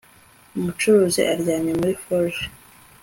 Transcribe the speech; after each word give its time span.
Umucuzi 0.57 1.21
aryamye 1.33 1.73
muri 1.79 1.93
forge 2.03 2.43